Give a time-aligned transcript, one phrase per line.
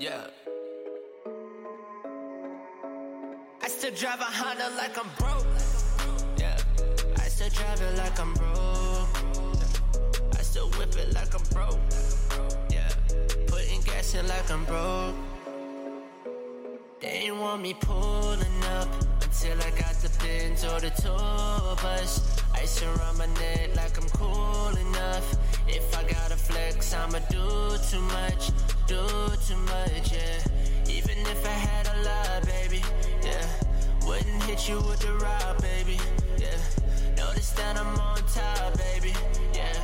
[0.00, 0.26] Yeah.
[3.60, 5.44] I still drive a Honda like I'm broke.
[6.38, 6.56] Yeah.
[7.16, 9.08] I still drive it like I'm broke.
[10.38, 11.80] I still whip it like I'm broke.
[12.70, 12.88] Yeah.
[13.48, 15.16] Putting gas in like I'm broke.
[17.00, 18.88] They ain't want me pulling up
[19.22, 22.40] until I got the Benz or the tour bus.
[22.54, 25.36] Ice around my neck like I'm cool enough.
[25.66, 28.50] If I gotta flex, I'ma do too much,
[28.88, 29.04] do
[29.46, 30.40] too much, yeah.
[30.88, 32.82] Even if I had a lot, baby,
[33.22, 33.46] yeah.
[34.06, 35.98] Wouldn't hit you with the rock, baby,
[36.38, 36.56] yeah.
[37.14, 39.12] Notice that I'm on top, baby,
[39.52, 39.78] yeah.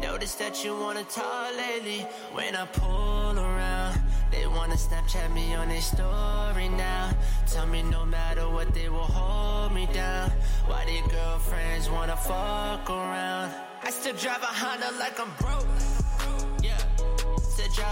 [0.00, 4.00] Notice that you wanna talk lately when I pull around.
[4.32, 7.10] They wanna Snapchat me on their story now.
[7.46, 10.30] Tell me no matter what, they will hold me down.
[10.66, 13.52] Why their girlfriends wanna fuck around?
[13.82, 15.75] I still drive a Honda like I'm broke.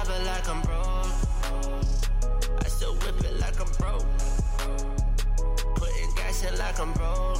[0.04, 1.06] Drive like I'm broke.
[2.60, 4.04] I still whip it like I'm broke.
[5.76, 7.38] Putting gas in like I'm broke.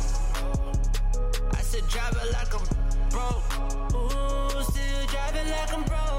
[1.53, 2.65] I still drive it like I'm
[3.11, 3.45] broke.
[3.95, 6.14] Ooh, still driving like I'm broke.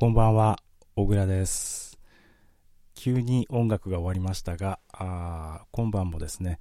[0.00, 0.60] こんばんは、
[0.94, 1.98] 小倉です。
[2.94, 6.60] 急に音楽が終わりましたが、あ今晩もですね、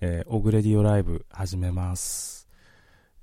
[0.00, 2.46] えー、オグレディオライブ始めます。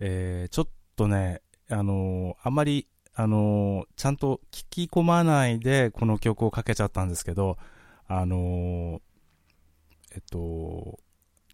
[0.01, 7.56] えーちょっとね、あのーあんまり、あのーちゃんと聞き込まないでこの曲をかけちゃったんですけど、
[8.06, 9.01] あのー
[10.16, 11.00] えっと、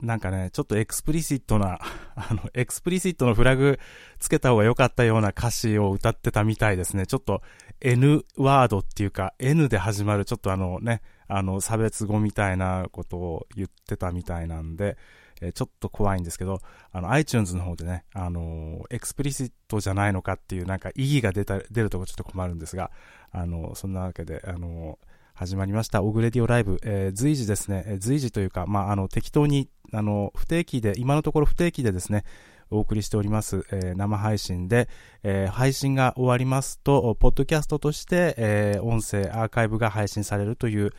[0.02, 1.80] なんかね、ちょっと explicit な、
[2.16, 3.80] あの、 explicit のフラグ
[4.18, 7.06] つけた方が良かったような歌詞を歌ってたみたいですね。
[7.06, 7.42] ちょっと
[7.82, 14.98] N ワードっていうか N で始まるちょっとあのね、あの差別語みたいなことを言ってたみたいなんで、
[15.42, 16.62] えちょっと怖いんですけど、
[16.92, 22.92] あの iTunes の方でね、あの explicit じゃないのかっていうなんか異議が出た、出るとこちょっと困るんですが、
[23.32, 24.98] あの、そんなわけで、あの
[25.40, 26.04] 始まりました。
[26.04, 32.24] オグレディオライブ、えー随時ですね、え随時というか、まあ、あの、適当に、あの、不定期で、今のところ不定期でですね、
[32.72, 34.90] お送りしております、えー生配信で、
[35.24, 40.92] えー配信が終わりますと、ポッドキャストとして、えー音声アーカイブが配信されるという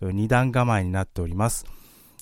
[0.00, 1.66] 二段構えになっております。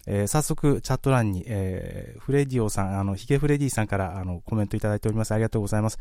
[0.06, 5.32] えー早速、チャット欄に、えーフレディオさん、あの、ヒゲフレディさんから、あの、コメントいただいております。
[5.32, 5.98] ありがとうございます。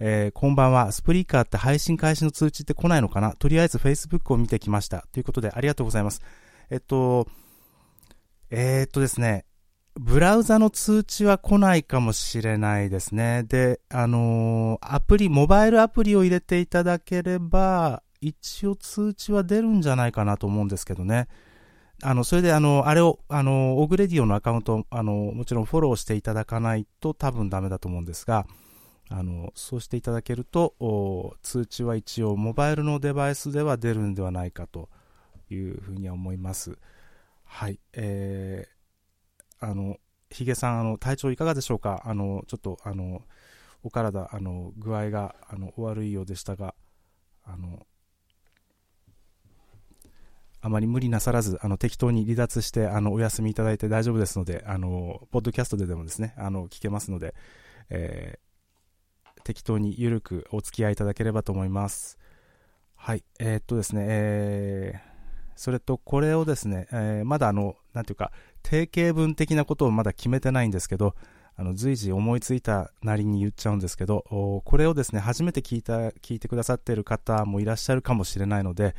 [0.00, 0.92] えーこんばんは。
[0.92, 3.34] スプリーカーって配信開始の通知って来ないのかな？
[3.34, 5.06] とりあえず Facebook を見てきました。
[5.12, 6.22] ということで、ありがとうございます。
[6.70, 7.26] えっと、
[8.50, 9.44] えーっとですね、
[9.98, 13.42] ブラウザの通知は来ないかもしれないですね。
[13.42, 21.26] で、あのーアプリ、モバイルアプリを入れていただければ、一応通知は出るんじゃないかなと思うんですけどね。
[22.00, 28.46] あの、それで、あの、あれを、あの、オグレディオのアカウント、あの、もちろんフォローしていただかないと多分ダメだと思うんですが、
[29.10, 34.90] あの、そうしていただけると、通知は一応モバイルのデバイスでは出るんではないかと
[35.50, 36.78] いうふうには思います。
[37.42, 37.80] はい。
[37.94, 38.77] えー、
[39.60, 39.98] あの、
[40.30, 42.02] ヒゲさん、あの、体調いかがでしょうか？
[42.04, 43.22] あの、ちょっと、あの、
[43.82, 46.74] お体、あの、具合が、あの、お悪いようでしたが、
[47.44, 47.86] あの、
[50.60, 57.34] あまり無理なさらず、あの、適当に離脱して、あの、お休みいただいて大丈夫ですので、あの、ポッドキャストででもですね、あの、聞けますので、
[57.88, 62.18] えー、適当にゆるくお付き合いいただければと思います。
[62.96, 64.98] はい、えー、っとですね、えー、
[65.54, 68.32] それと、これをですね、えー、まだあの、なんていうか、
[68.62, 71.14] 定型文的なことをまだ決めてないんですけど、
[71.56, 74.22] あの随時思いついたなりに言っちゃうんですけど、
[74.64, 78.94] これをですね、初めて聞いた、聞いてくださっている方もいらっしゃるかもしれないので、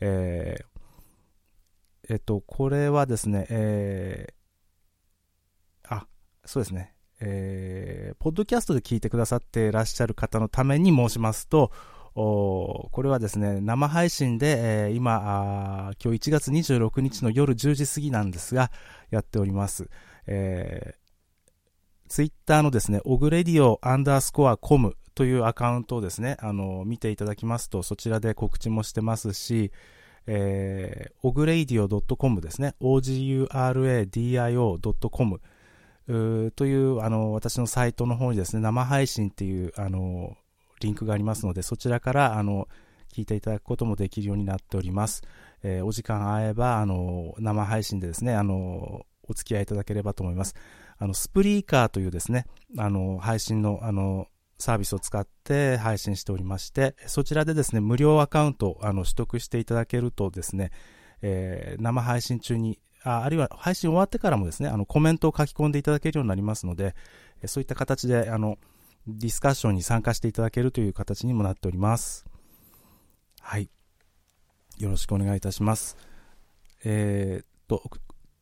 [0.00, 6.06] えー、えっと、これはですね、えー、あ、
[6.44, 11.70] そうですね、えー、ポッドキャストで聞いてくださっていらっしゃる方のために申しますと、
[12.14, 18.72] これはですね、生配信で、えー、今今日1月26日の夜10時過ぎなんですが、
[19.10, 19.88] やっております。
[20.26, 21.00] えー
[22.10, 29.70] ツイッターのですね、オグレディオ underscore com というアカウントをですね、あの、見ていただきますと、そちらで告知もしてますし、
[30.26, 35.40] えー、オグレディオ .com ですね、oguradio.com
[36.56, 40.36] という、あの、私のサイトの方にですね、生配信っていう、あの、
[40.80, 42.66] リンクがありますので、そちらから、あの、
[43.12, 45.22] 聞いていただくこともできるようになっております。
[45.62, 50.54] えー、お時間合えば、あの、生配信でですね、あの、お付き合いいただければと思います。
[50.98, 52.46] あの、スプリーカーというですね、
[52.78, 54.28] あの、配信の、あの、
[54.58, 60.70] サービスを使って配信しておりまして、そちらでですね、無料アカウントをあの取得していただけるとですね、
[61.22, 66.94] えー、生配信中にあ、あるいは配信終わってからもですね、あの、コメントを書き込んでいただけるようになりますので、
[67.46, 68.58] そういった形で、あの、
[69.06, 72.26] ディスカッションに参加していただけるという形にもなっております。
[73.40, 73.70] はい。
[74.80, 75.96] よろしくお願いいたします。
[76.84, 77.82] えー、っと、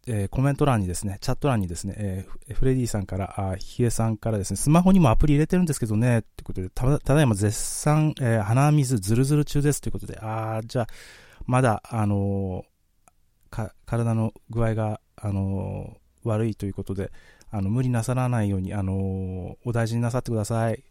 [0.07, 6.71] えー、コメント欄にですね、チャット欄にですね、えー、フレディさんから、あヒエさんからですね、スマホにもアプリ入れてるんですけどね、ということで、
[7.01, 10.87] ただいま絶賛、えー、鼻水ズルズル中ですということで、あじゃあ、
[11.47, 17.11] まだ、あのー、体の具合が、あのー、悪いということで、
[17.51, 20.85] あの、無理なさらないように、あの、お大事になさってください。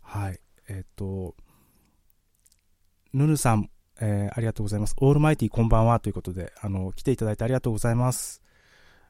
[0.00, 0.40] はい。
[0.68, 1.34] えっと、
[3.12, 4.94] ヌヌさん、えー、ありがとうございます。
[4.98, 8.42] オールマイティこんばんはということで、あの、来ていただいてありがとうございます。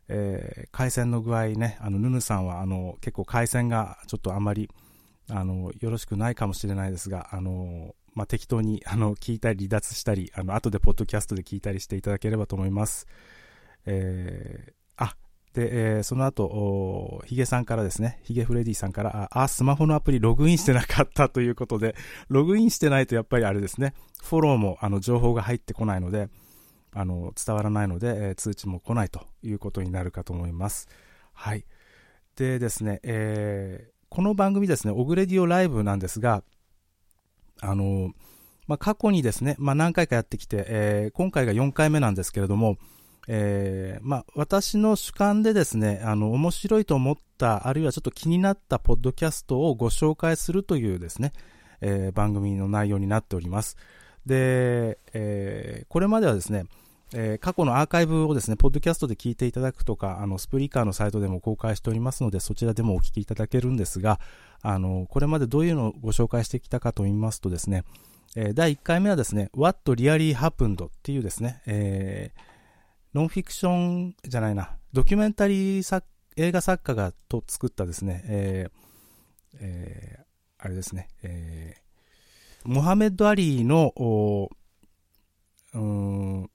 [0.09, 4.69] えー、回線の具合ね、あの、ヌヌさんは、あの、結構回線がちょっとあんまり、
[5.31, 13.07] あの、よろしくないかもしれないですが、あの、まあ、適当に、あの、聞いたり離脱したり、あの、後でポッドキャストで聞いたりしていただければと思います。
[13.87, 15.17] えー、あ
[15.55, 21.95] で、えー、その後、ヒゲさんからですね、ヒゲフレディさんから、あ、スマホのアプリログインしてなかったということで、
[22.29, 26.31] ログインしてないとやっぱりあれですね、フォローもあの情報が入ってこないので、
[26.95, 30.89] あの、伝わらないので、えー、通知も来ないということになるかと思います。
[31.33, 31.65] はい。
[32.37, 36.43] でですね、えー、この番組ですね、オグレディオライブなんですが、
[37.61, 38.13] あの、
[38.67, 42.79] まあ、過去にですね、まあ、何回かやってきて、えー、今回が4回目なんですけれども、
[43.29, 51.33] えー、まあ、私の主観でですね、あの、面白いと思った、あるいはちょっと気になったポッドキャストをご紹介するというですね、
[51.81, 53.77] えー、番組の内容になっております。
[54.27, 56.67] で、えー、これまではですね、
[57.15, 64.19] えー、過去のアーカイブをですね、ポッドキャストで聞いていただくとか、あの、スプリーカーのサイトでも公開しておりますので、そちらでもお聞きいただけるんですが、
[64.63, 67.85] あの、これまでどういうのをご紹介してきたかと言いますとですね、
[68.35, 72.52] えー、第1回目はですね、What Really Happened っていうですね、えー、
[73.15, 80.25] ノンフィクションじゃないな、ドキュメンタリー作映画作家がと作ったですね、えーえー、
[80.59, 83.93] あれですね、えー、モハメド・アリーの、
[85.75, 86.51] うん、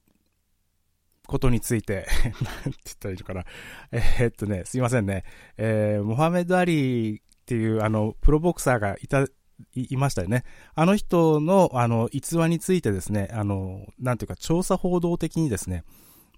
[1.28, 3.46] ことについて、なんて言ったらいいのかな。
[3.92, 5.26] えー、っとね、すいませんね。
[5.58, 9.26] えー、モハメド・アリーっていう、あの、プロボクサーがいた、
[9.74, 10.44] いましたよね。
[10.74, 15.84] あの人の、あの、逸話についてですね、あの、なんていうか、調査報道的にですね、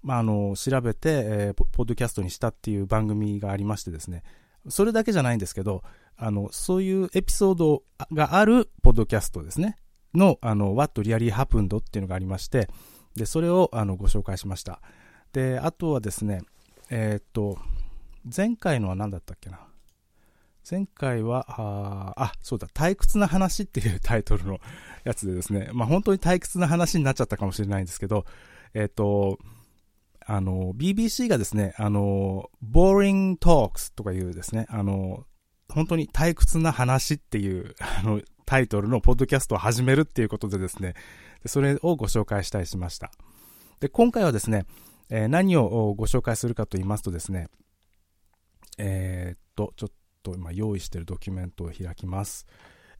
[0.02, 4.22] まあ、あの、調べて、えー、ポッドキャストにしたっていう番組がありましてですね、
[4.68, 5.82] それだけじゃないんですけど、
[6.16, 9.76] あの、そういうエピソードがあるポッドキャストですね、
[10.14, 12.68] の、あの、What Really Happened っていうのがありまして、
[13.16, 14.80] で、それを、あの、ご紹介しました。
[15.32, 16.42] で、あとはですね、
[16.90, 17.58] えー、っと、
[18.24, 19.60] 前回のは何だったっけな。
[20.68, 24.60] 前回は、ああ、そうだ、退屈な話っていうタイトルの
[25.04, 28.24] やつでですね、まあ本当に退屈な話になっちゃったかもしれないんですけど、
[28.74, 29.38] えっ、と、
[30.26, 35.24] あの、BBC がですね、あの、boring talks とかいうですね、あの、
[35.68, 40.94] 本当に退屈な話っていう、あの、タイトルのポッドキャストを始めるっていうことでですね、
[41.46, 43.12] それをご紹介したりしました。
[43.78, 44.66] で、今回はですね、
[45.08, 47.48] えー、何をご紹介するかと言いますとですね、
[48.78, 52.46] えー、っと、ちょっと今用意しているドキュメントを開きます。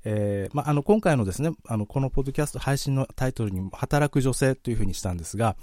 [0.05, 5.57] えー、まあ、あの、今回のですね、あの、このポッドキャスト配信のタイトルに、働く女性というふうにしたんですが、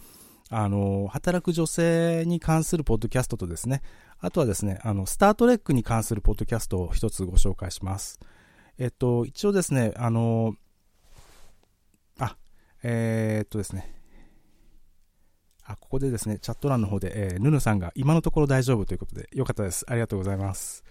[0.49, 3.81] あの、働く女性に関するポッドキャストとですね、
[4.19, 8.19] あとはですね、あの、スタートレックに関するポッドキャストを一つご紹介します。
[8.77, 10.55] えっと、一応ですね、あの、
[12.19, 12.37] あ、
[12.83, 13.93] えー、っとですね、
[15.65, 19.85] あ、ここでですね、チャット欄の方で、えー、ヌヌさんが今のところ大丈夫ということで、よかったです。
[19.89, 20.83] ありがとうございます。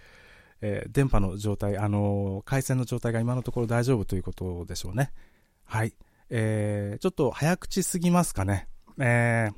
[0.61, 5.13] えー、電波の状態、あの、回線の状態が今のところ大丈夫ということでしょうね。
[5.65, 5.95] はい。
[6.29, 8.69] えー、ちょっと早口すぎますかね。
[8.99, 9.55] えー、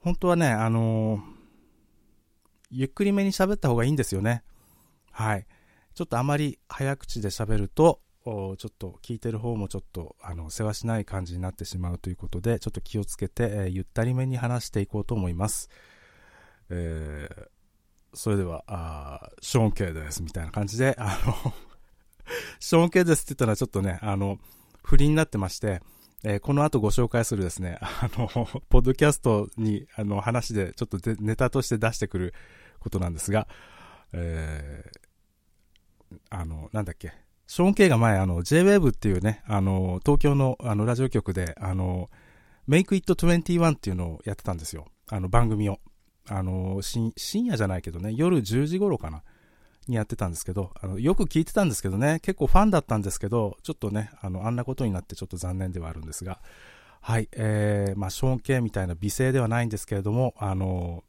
[0.00, 1.20] 本当はね、あのー、
[2.70, 4.42] ゆっくりめに喋った方がいいんですよね。
[5.10, 5.46] はい。
[5.94, 15.68] ちょっとあまり早口で喋ると、ちょっと聞いてる方もちょっと、あの、世話しない感じになってしまうということで、ちょっと気をつけて、えー、ゆったりめに話していこうと思います。
[16.70, 17.48] えー、
[18.14, 21.52] それでは、あショーン・ケイです、みたいな感じで、あの
[22.58, 24.38] ショーン・ケイですって言ったらちょっとね、あの、
[24.82, 25.82] 不倫になってまして、
[26.24, 28.28] えー、この後ご紹介するですね、 あの、
[28.70, 32.34] ポッドキャストに、あの、話でちょっとでネタとして出してくる
[32.80, 33.46] ことなんですが、
[34.12, 37.12] えー、あの、なんだっけ、
[37.46, 42.10] ショーン・ケイが前、あの、J-Wave っていうね、あの、東京の、あの、ラジオ局で、あの、
[42.68, 44.86] Make It 21っていうのをやってたんですよ。
[45.10, 45.78] あの、番組を。
[46.26, 47.12] あの、深
[47.44, 49.22] 夜じゃないけどね、夜10時頃かな、
[49.88, 56.40] にやってたんですけど、あの、よく聞いてたんですけどね、結構ファンだったんですけど、ちょっとね、あの、あんなことになってちょっと残念ではあるんですが、
[57.00, 61.04] はい、えー、まあ、ショーン系みたいな美声ではないんですけれども、あの、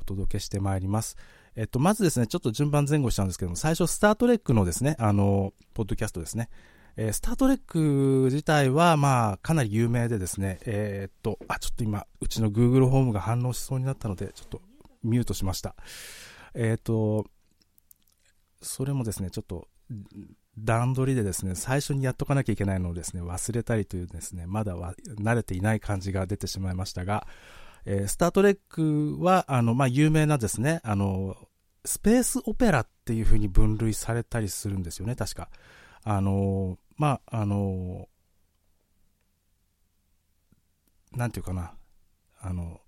[0.00, 1.16] お届けしてまいります。
[1.56, 6.48] えっと、まずですね、ちょっと順番前後したんですけども、最初、スタートレックのですね、あの、ポッドキャストですね。
[6.96, 14.62] えー、スタートレック自体は、まあ、かなり有名でですね、えー、っと、あ、ちょっと今、うちの Google ホームが反応しそうになったので、ちょっと
[15.02, 15.74] ミュートしました。
[16.54, 17.26] えー、と、
[18.62, 19.68] それもですね、ちょっと、
[20.58, 27.26] 段取りでですね、最初にやっとかなきゃいけないのをですね、忘れたりというですね、まだは慣れていない感じが出てしまいましたが、
[27.86, 31.36] えー、スタートレックは、あの、まあ、有名なですね、あの、
[31.84, 35.48] スペースオペラっていう風に分類されたりするんですよね、確か。
[36.04, 38.08] あの、まあ、あの、
[41.12, 41.74] なんていうかな、
[42.40, 42.80] あの、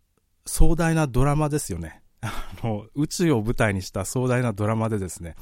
[0.44, 2.01] 壮大なドラマですよね。
[2.22, 2.30] あ
[2.62, 5.34] の、宇宙を舞台にした壮大なドラマでですね。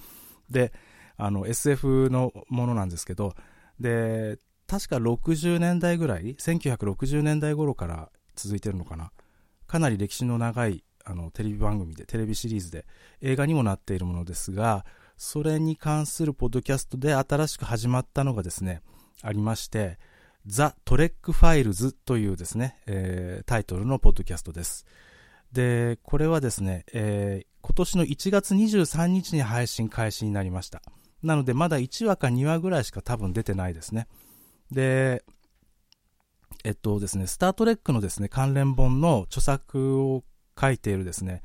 [0.50, 0.72] で、
[1.16, 3.34] あの、SF のものなんですけど、
[3.78, 9.12] で、確か60年代ぐらい、1960年代頃から続いてるのかな。
[9.66, 12.87] かなり歴史の長いあのテレビ番組で、テレビシリーズで、
[13.20, 14.84] 映画にもなっているものですが、
[15.16, 18.80] それに関するポッドキャストで新しく始まったのがですね、
[19.22, 19.99] ありまして、
[20.47, 24.87] The Trek Files というですね、えー、タイトルのポッドキャストです。
[25.52, 30.83] で、これはですね、えー、今年の1月23日に配信開始になりました。
[31.23, 34.07] なので、まだ1話か2話ぐらいしか多分出てないですね。
[34.71, 35.25] で、
[36.64, 40.25] えっとですね、スタートレックのですね、関連本の著作を
[40.61, 41.42] 書いているですね、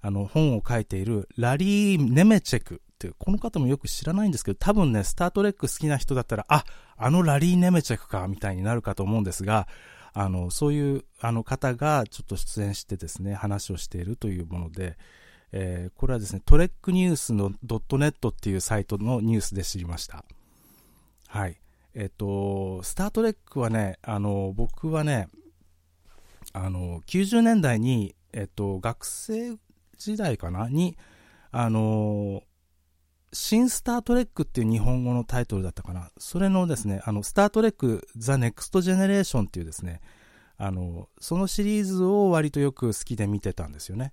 [0.00, 6.64] あの、本を書いているラリー・ネメチェクっていう、この方もよく知らないんですけど、多分ね、スタートレック好きな人だったら、あ、
[6.96, 9.68] あのラリー・ネメチェクか、みたいになるかと思うんですが、
[10.14, 14.96] あの、そういう、あの方がちょっと出演してですね、話をしているというもので、
[15.52, 20.24] えー、これはですね、トレックニュースのドットネットっていうサイトのニュースで知りました。
[21.28, 21.60] はい。
[21.94, 25.28] えっ、と、スタートレックはね、あの、僕はね、
[26.52, 29.56] あの、90年代に、えっ、と、学生
[29.98, 30.96] 時代かなに、
[31.56, 32.42] あの
[33.34, 36.10] 新スタートレックっていう日本語のタイトルだったかな。
[36.16, 40.00] それのですね、あの、 Star Trek The Next Generation っていうですね、
[40.56, 44.12] あの、そのシリーズを割とよく好きで見てたんですよね。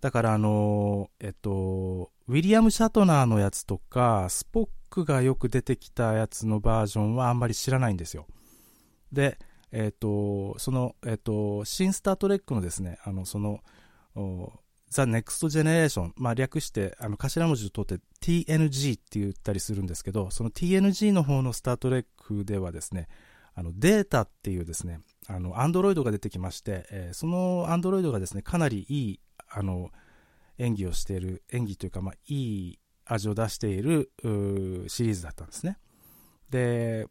[0.00, 8.26] だからあの、えっと、ウィリアム・シャトナーのやつとか、スポックがよく出てきたやつのバージョンはあんまり知らないんですよ。
[9.12, 9.38] で、
[9.70, 13.60] えっと、その、えっと、新スタートレックのですね、あの、その、
[14.92, 23.08] ザ・ネクスト・ジェネレーション、まあ、略して、あの、頭文字を取って TNG って言ったりするんですけど、その TNG の方のスタートレックではですね、
[23.54, 29.90] あの、データっていうですね、あの、アンドロイドが出てきまして、えー、そのアンドロイドがですね、かなりいい、あの、
[30.58, 34.12] 演技をしている、演技というか、まあ、いい味を出している
[34.88, 35.78] シリーズだったんですね。
[36.50, 37.06] で、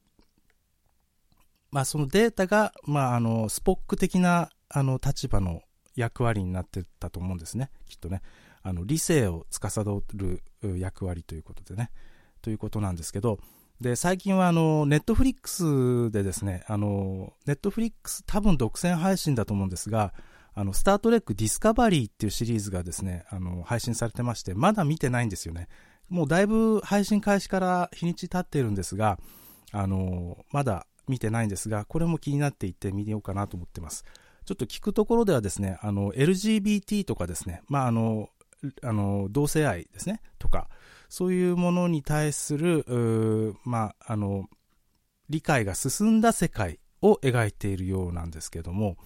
[1.71, 5.61] まあ、そのデータが、まあ、あの、スポック的な、あの、立場の
[5.95, 7.69] 役割になってたと思うんですね。
[7.88, 8.21] きっとね。
[8.63, 9.83] あの、理性を司
[10.13, 10.43] る
[10.77, 11.91] 役割ということでね。
[12.41, 13.39] ということなんですけど、
[13.79, 20.13] で、最近はあの、ネットフリックスでですね、あの、ネットフリックス多分独占配信だと思うんですが、
[20.53, 25.67] あの、スタートレックディスカバリーっていうシリーズがですね、あの、配信されてまして、まだ見てないんですよね。
[26.10, 29.17] もうだいぶ配信開始から日にち経っているんですが、
[29.71, 34.03] あの、まだ見てないんですが、これも気になっていて見ようかなと思ってます。
[34.45, 38.29] ちょっと聞くところではですね、あの、LGBT とかですね、まあ、あの、
[38.83, 40.69] あの、同性愛ですね、とか、
[41.10, 42.86] そういうものに対する、
[43.63, 44.45] まあ、あの、
[45.29, 48.98] 理解が進んだ世界を描いているようなんですけども、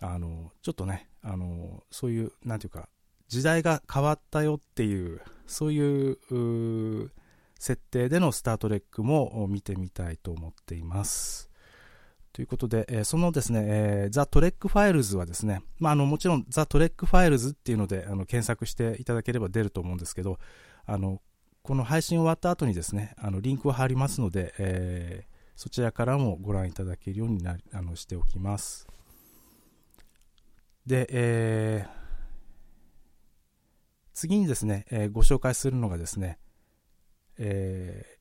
[0.00, 2.88] あの、ちょっとね、あの、そういう、なんていうか、
[3.28, 7.10] 時代が変わったよっていう、そういう、
[7.58, 11.51] 設定でのスタートレックも見てみたいと思っています。
[12.32, 20.38] ということで、えー、そのですね、えー、ザ・トレックファイルズはですね、まあ、あの、もちろんザ・トレックファイルズっていうので、あの、検索していただければ出ると思うんですけど、
[20.86, 21.20] あの、
[21.62, 28.88] この配信終わった後にですね、あの、リンクを貼りますので、えー、そちらからもご覧いただけるようになあのしておきます。
[30.86, 31.90] で、えー、
[34.14, 36.38] 次にですね、えー、ご紹介するのがですね、
[37.38, 38.18] え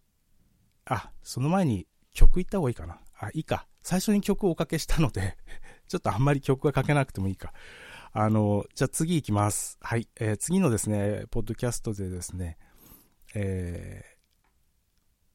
[0.85, 2.99] ー、あ、その前に曲いった方がいいかな。
[3.17, 3.67] あ、いいか。
[3.81, 5.37] 最初に曲をおかけしたので
[5.87, 7.53] ちょっとあんまり曲がかけなくてもいいか。
[8.13, 9.77] あの、じゃあ次行きます。
[9.81, 10.07] はい。
[10.17, 12.57] えー、次のですね、ポッドキャストでですね、
[13.33, 14.03] え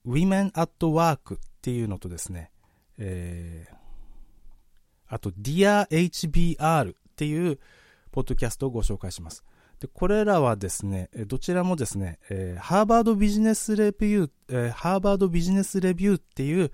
[0.07, 2.51] ー、Women at Work っていうのとですね、
[2.99, 3.75] えー、
[5.09, 7.59] あと Dear HBR っていう
[8.13, 9.43] ポッドキャストをご紹介します。
[9.81, 16.73] で、これらはですね、どちらもですね、えー、ハーバードビジネスレビュー、えー、ハーバードビジネスレビューっていう、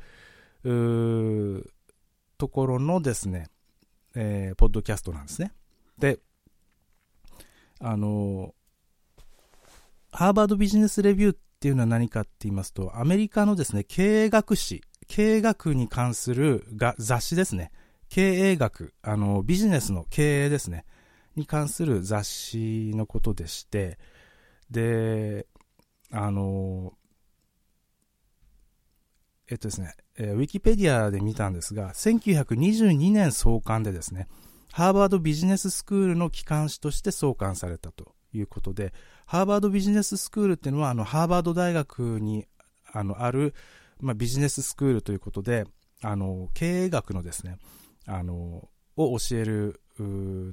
[0.64, 1.64] う
[2.38, 3.48] ところのですね、
[4.14, 5.52] えー、ポッドキャストなんですね。
[5.98, 6.18] で、
[7.80, 8.54] あの、
[10.10, 17.70] ハーバードビジネスレビューっていうのは何かって言いますと、アメリカのですね、経営学誌、経営学に関するが雑誌ですね。
[18.08, 20.84] 経営学、あの、ビジネスの経営ですね。
[21.34, 23.98] に関する雑誌のことでして、
[24.70, 25.46] で、
[26.10, 26.92] あの、
[29.48, 34.28] えっとですね、えー、ウィキペディアで見たんですが、1922年創刊でですね、
[34.72, 38.92] ハーバードビジネススクールの機関誌として創刊されたということで、
[39.26, 42.46] ハーバードビジネススクールっていうのは、あの、ハーバード大学に
[42.92, 43.54] あのある、
[44.00, 45.66] まあ、ビジネススクールということで、
[46.02, 47.58] あの、経営学のですね、
[48.06, 49.80] あの、を教える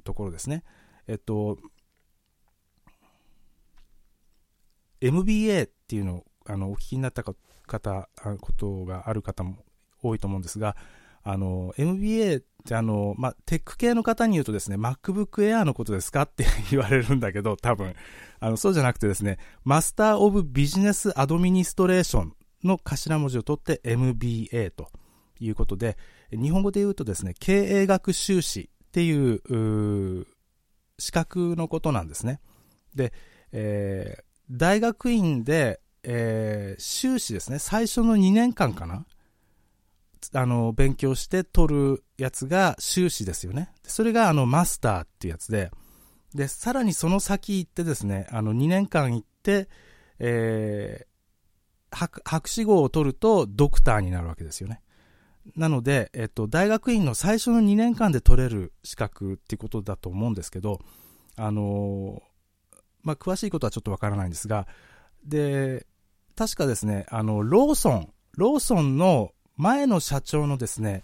[0.04, 0.64] ところですね。
[1.06, 1.58] えっと、
[5.00, 7.34] MBA っていうのをあのお聞きになったか
[7.70, 8.08] 方、
[8.40, 9.64] ことがある方も
[10.02, 10.76] 多いと思うんですが、
[11.22, 17.94] あの、MBA ってあの、まあ、テック系の方に言うとですね、MacBook Air のことですかって 言われるんだけど、多分、
[18.40, 24.90] あの、そうじゃなくてですね、マスターオブビジネスアドミニストレーションの頭文字を取って MBA と
[25.38, 25.96] いうことで、
[26.32, 30.26] 日本語で言うとですね、経営学修士っていう
[30.98, 32.40] 資格のことなんですね。
[32.94, 33.12] で、
[33.52, 39.04] えー、大学院で、えー、修士ですね、最初の2年間かな
[40.34, 43.72] あの、勉強して取るやつが修士ですよね。
[43.84, 45.70] それがあの、マスターっていうやつで、
[46.34, 49.68] で、さらにその先行ってですね、あの、2年間行って、
[50.18, 54.80] えー、博士号を取るとドクターになるわけですよね。
[55.56, 60.80] なので、えっと、大学院の最初の2年間で取れる資格っていうことだと思うんですけど、
[61.36, 62.22] あの
[63.02, 64.66] まあ、詳しいことはちょっとわからないんですが、
[65.24, 65.86] で、
[66.40, 71.02] 確かですね、あの、ローソン、ローソンの前の社長のですね、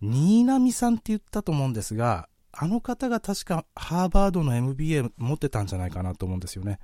[0.00, 6.78] 新浪さんって言ったと思うんですが、あの方が確かハーバードの MBA 持ってたんじゃないかなと思うんですよね。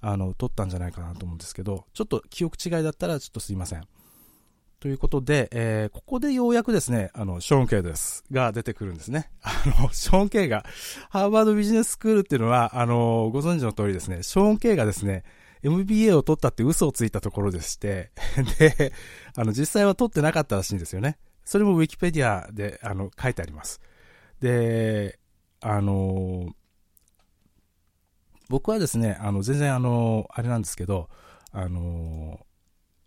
[0.00, 3.84] あの、取ったんじゃないかなと思うんですけど、ちょっと記憶違いだったらちょっとすいません。
[4.80, 8.24] ということで、えー、ここでようやくですね、あの、ショーン・ケイです。
[8.32, 9.30] が出てくるんですね。
[9.40, 10.64] あの、ショーン・ケイが、
[11.10, 15.22] ハーバードビジネススクールっていうのは、あの、ご存知の通りですね、ショーン・ケイがですね、
[15.62, 18.12] MBA を取ったって嘘をついたところでして、
[18.58, 18.92] で、
[19.34, 21.18] あの、実際は取ってなかったらしいんですよね。
[21.44, 23.80] それもウィキペディアで、あの、書いてあります。
[24.40, 25.18] で、
[25.60, 26.54] あの、
[28.48, 31.08] 僕はですね、あの、全然あの、あれなんですけど、
[31.52, 32.46] あの、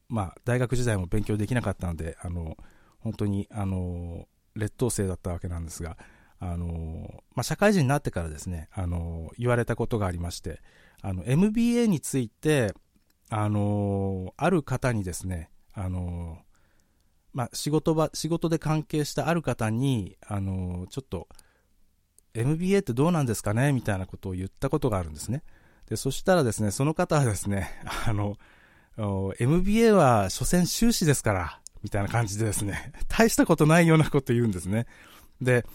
[0.10, 2.56] まあ、大学時代も勉強できなかったので、あの、
[3.00, 5.98] 本当に、あの、劣等生だったわけなんですが、
[6.46, 10.62] あの、まあ、社会人になってからですね、あの、言われたことがありまして、
[11.02, 12.74] あの、MBA について、
[13.30, 16.40] あの、ある方にですね、あの、
[17.32, 21.30] まあ、仕事場、仕事で関係したある方に、あの、ちょっと、
[22.34, 25.44] MBA ってどうなんですかねみたいなことを言ったことがあるんですね。
[25.88, 27.70] で、そしたらですね、その方はですね、
[28.06, 28.38] あの、
[29.40, 34.88] MBA は所詮修士ですから、みたいな感じでですね、大したことないようなこと言うんですね。
[35.42, 35.66] で、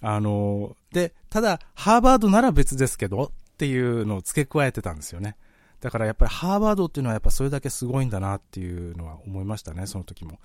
[0.00, 5.36] あの、で、ただ、ハーバードなら別ですけど、っていうのを付け加えてたんですよね。
[5.80, 10.38] だからやっぱりハーバードっていうのはやっぱそれだけすごいんだなっていうのは思いましたね、その時も。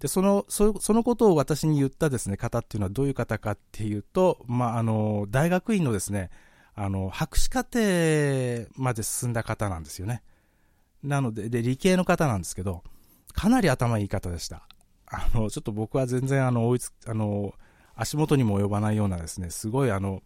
[0.00, 6.30] で、その、そそのことを私に言ったですね、方っていうのはどういう方かっていうと、まあ、あの、大学院のですね、
[6.74, 7.80] あの、博士課程
[8.76, 10.22] まで進んだ方なんですよね。
[11.02, 12.84] なので、で、理系の方なんですけど、
[13.32, 14.68] かなり頭いい方でした。
[15.06, 17.54] あの、ちょっと僕は全然あの、追いつ、あの、
[17.98, 20.22] 足元にも及ばないようなですね、すごいあの、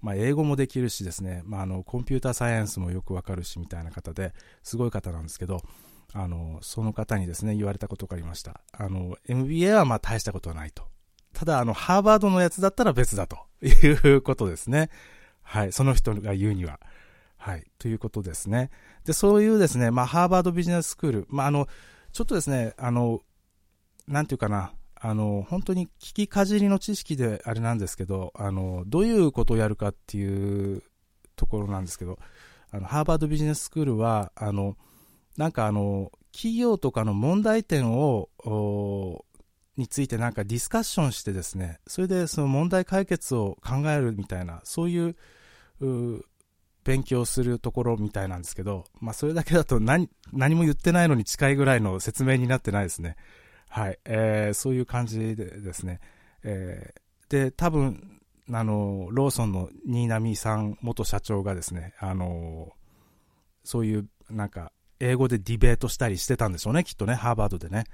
[0.00, 5.62] まあ、英語もできるしですね、まあ、あの、コンピューターサイエンスもよくわかるしみたいな方で、すごい方なんですけど、
[6.12, 8.60] あの、その方にですね、言われたことがありました。
[8.72, 10.82] あの、MBA はまあ大したことはないと。
[11.32, 14.90] ただ、あの、ハーバードのやつだったら別だと いうことですね。
[15.42, 15.72] はい。
[15.72, 16.80] その人が言うには。
[17.36, 17.64] はい。
[17.78, 18.70] ということですね。
[19.04, 21.68] で、そういうですね、まあ、ハーバードビジネススクール、まあ、あの、
[22.12, 23.20] ちょっとですね、あの、
[24.06, 24.72] なんていうかな、
[25.04, 30.80] あの、本当に聞きかじりの知識であれなんですけど、あの、どういうことをやるかっていう
[31.34, 32.20] ところなんですけど、
[32.70, 34.76] あの、ハーバードビジネススクールは、あの、
[35.36, 38.28] なんかあの、企業とかの問題点を、
[39.76, 45.16] についてなんかディスカッションしてですね、それでその問題解決を考えるみたいな、そういう
[45.80, 46.24] う
[46.84, 53.16] 勉強するところみたいなんですけど、まあそれだけだと何、何も言ってないのに近いぐらいの説明になってないですね。
[53.74, 53.98] はい。
[54.04, 56.00] えー、そういう感じでですね。
[56.44, 62.72] えー、で、多分、あの、ローソンの新浪さん元社長がですね、あの、
[63.64, 67.84] そういうなんか英語でディベートしたりしてたんでしょうね、きっとね、ハーバードでね。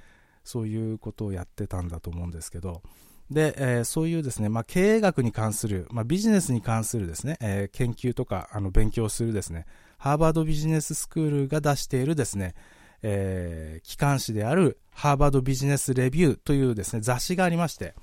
[0.43, 2.83] そういうことをやってたんだと思うんですけど、
[3.31, 9.67] で、えー、そういうですね、まあ、経営学に関する、まあ、ビジネスに関するですね、えー、研究とか、あの、勉強するですね、
[9.99, 12.55] ハーバードビジネススクールが出しているですね、
[13.03, 17.95] えー、機関誌であるハーバードビジネスレビューというですね、雑誌がありまして、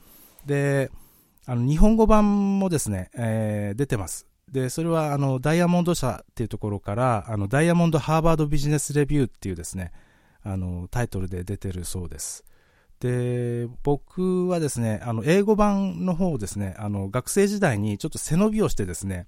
[0.45, 0.91] で、
[1.45, 4.27] あの、日本語版もですね、えー、出てます。
[4.51, 9.91] で、それは、あの、ダイヤモンド社っていうところから、あの、ダイヤモンドハーバードビジネスレビューっていうですね、
[10.43, 12.43] あの、タイトルで出てるそうです。
[12.99, 19.27] で、僕はですね、あの、英語版の方をですね、あの、学生時代にちょっと背伸びをしてですね、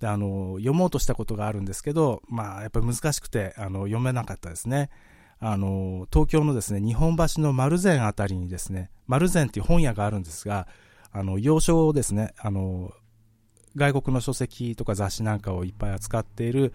[0.00, 4.90] であの、読もうとしたことがあるんですけど、まあ、やっぱり難しくて、あの、読めなかったですね。
[5.38, 10.66] あの、東京のですね、日本橋の丸善あたりにですね、丸善っていう本屋があるんですが、
[11.12, 12.92] あの、洋書をですね、あの、
[13.76, 16.72] 外国の書籍とか雑誌なんかをいっぱい扱っている、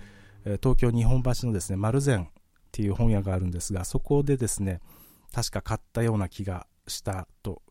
[0.62, 2.28] 東京日本橋のですね、丸善っ
[2.72, 4.82] ていう本屋があるんですが、そこでですね、
[5.34, 7.62] 確か買ったような気がしたと、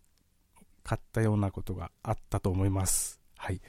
[0.82, 3.20] 買ったようなことがあったと思います。
[3.36, 3.60] はい。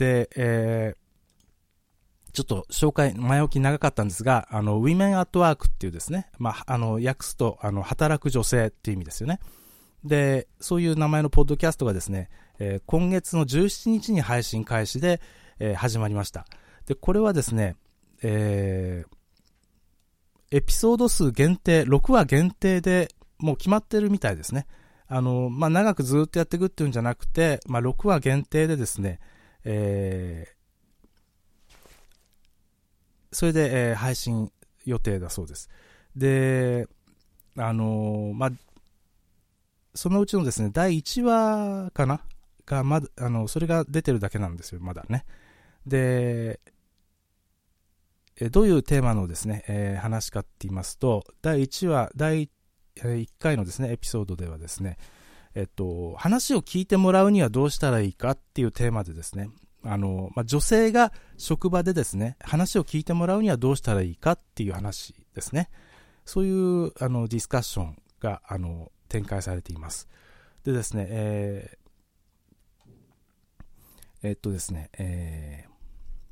[0.00, 9.40] で、えー、ちょっと紹介、前置き長かったんですが、あの、Women at Work っていうですね、まあ、あの、訳すと、あの、働く女性っていう意味ですよね。
[10.02, 15.20] で、そういう名前のポッドキャストがですね、えー、今月の17日に配信開始で、
[15.58, 16.46] えー、始まりました。
[16.86, 17.76] で、これはですね、
[18.22, 23.08] えー、エピソード数限定、6話限定で
[23.38, 24.66] もう決まってるみたいですね。
[25.08, 29.20] あの、まあ、長くずっとやっていくっていうんじゃなくて、まあ、6話限定でですね、
[29.64, 31.74] えー、
[33.32, 34.50] それで、えー、配信
[34.84, 35.68] 予定だそうです。
[36.16, 36.86] で、
[37.56, 38.50] あのまあ、
[39.94, 42.20] そのうちのですね、第1話かな？
[42.70, 45.24] が、まだ、あの、それが出てるだけなんですよ、まだね。
[45.86, 46.60] で、
[48.36, 52.48] えどういうテーマのですね、えー、話かって言いますと、第1話、第
[52.96, 54.96] 1回のですね、エピソードではですね、
[55.54, 59.50] えっと、話を聞いてもらうにはどうしたらいいかっていうテーマでですね、
[59.82, 65.70] あの、まあ、女性が職場でですね、話を聞いてもらうにはどうしたらいいかっていう話ですね。
[66.24, 70.08] そういう、あの、ディスカッションが、あの、展開されています。
[70.64, 71.78] でですね、え
[74.22, 75.70] えっとですね、えー、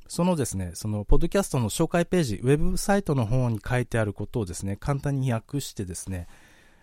[0.07, 6.27] そのですね、その、ポッドキャストの紹介ページ、ウェブサイトの方に書いてあることをですね、簡単に訳してですね、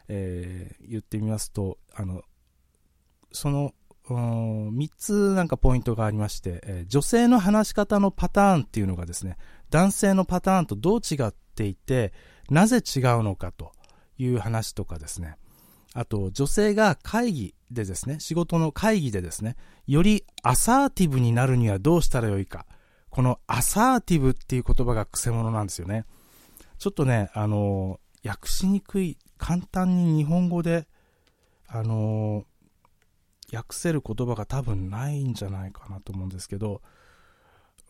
[0.08, 2.22] えー、言ってみますと、あの、
[3.32, 3.74] その、
[4.08, 9.36] 3つなんかポイントがありまして、えー、女性の話し方のパターンっていうのがですね、
[9.70, 12.12] 男性のパターンとどう違っていて、
[12.48, 13.72] なぜ違うのかと
[14.18, 15.36] いう話とかですね、
[15.92, 22.66] あと、女性が会議でですね、仕事の会議でですね、よりアサーティブになるにはどうしたらよいか。
[23.10, 26.04] このアサーティブっていう言葉が癖者なんですよね。
[26.78, 30.86] ちょっとね、あの、訳しにくい、簡単に日本語で、
[31.68, 32.44] あの、
[33.52, 36.82] 訳せる言葉が多分ないんじゃないかなと思うんですけど、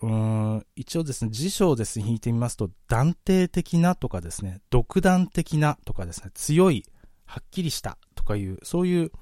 [0.03, 0.11] うー
[0.57, 6.85] ん、一応ですね、辞書をですね、引いてみますと、断定的なとかですね、独断的なとかですね、強い、
[7.25, 9.12] はっきりしたとかいう、そういう、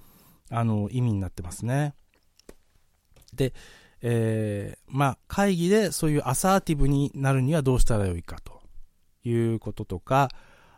[0.50, 1.94] あの、意味になってますね。
[3.32, 3.54] で、
[4.02, 8.60] えー、まあ、会議でそういうアサーティブになるにはどうしたらよいかと
[9.22, 10.28] いうこととか、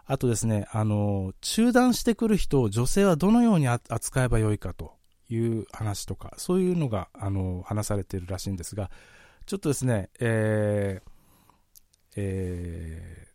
[0.06, 4.94] あとですね、あの、中断してくる人を女性はどのように扱えばよいかと
[5.28, 8.90] いう話とか、そういうのが、あの、話されているらしいんですが、
[9.46, 11.10] ちょっとですね、えー、
[12.16, 13.28] え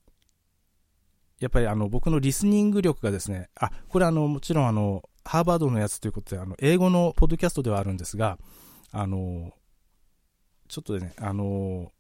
[1.40, 8.38] ー、やっぱりあの、僕のリスニング力がですね、あ、これあの、もちろんあの、ハーバードのやつということで、あの、英語のポッドキャストではあるんですが、
[8.92, 9.52] あの、
[10.70, 11.92] ちょっとね、あの、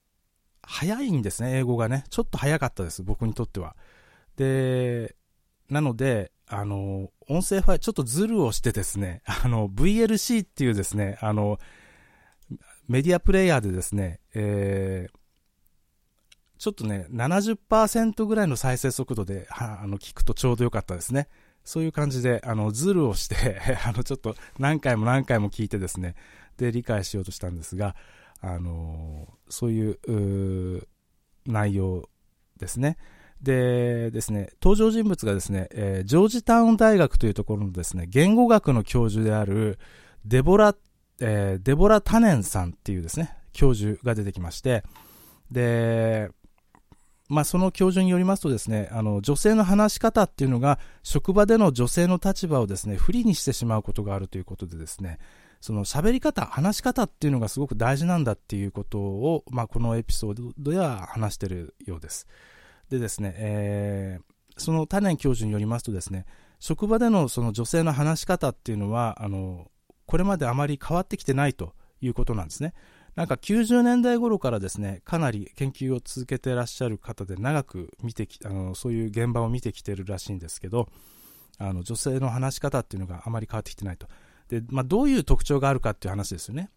[0.63, 2.05] 早いんですね、英語がね。
[2.09, 3.75] ちょっと早かったです、僕にとっては。
[4.41, 5.15] で、
[5.69, 11.59] なので、あの、音声ファイル、ちょっとズルをしてですね、 あの、VLC っていうですね、あの、
[12.87, 15.17] メディアプレイヤーでですね、えー、
[16.57, 21.27] ちょっとね、70%ぐらいの再生速度で、はあの、聞くとちょうどよかったですね。
[21.63, 26.15] そういう感じで、あの、ズルをして あの、ちょっと何回も何回も聞いてですね、
[26.57, 27.95] で、理解しようとしたんですが、
[28.39, 30.87] あの、そういう、う
[31.45, 32.09] 内容
[32.57, 32.97] ですね。
[33.41, 39.79] でですね、登場人物がですね、えー、ジョージタウン大学というところのですね、言語学の教授である、
[40.25, 40.75] デボラ、
[41.19, 44.83] えー、デボラ・タネンさんっていうですね、教授が出てきまして、
[45.51, 46.29] で、
[47.29, 55.17] まあ、その教授によりますとですね、あの、女性の話し方っていうのが、職場での女性の立場をですね、不利にしてしまうことがあるということでですね、
[55.61, 62.27] その喋り方、話し方っていうのがすごく大事なんだっていうことを、まあ、このエピソードでは話してるようです。
[62.91, 66.25] でですね、えー、そのタネン教授によりますとですね、
[66.59, 69.71] 職場でのその女性の話し方っていうのは、あの、
[70.05, 72.73] これまであまり変わってきてないということなんですね。
[73.15, 80.89] なんか90年代頃からですね、かなり研究を続けてらっしゃる方で長く見てき、あの、そういう現場を見てきてるらしいんですけど、
[81.57, 84.07] あの、女性の話し方っていうのがあまり変わってきてないと。
[84.49, 86.69] で、まあ、どういう特徴があるかっていう話ですよね。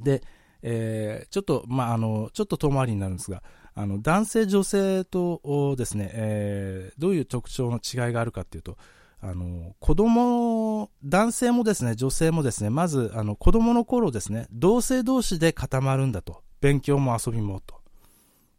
[0.00, 0.22] で、
[0.62, 3.42] えー、ちょっと、まあ、あの、ちょっと遠回りになるんですが、
[3.78, 8.76] あの、男性、女性とですね、えー、どういう特徴の違いがあるかっていうと、
[9.20, 16.42] あの、子供、男性もですね、女性もですね、まず、あの、子供の頃ですね、同性同士で固まるんだと。
[16.60, 17.80] 勉強も遊びもと。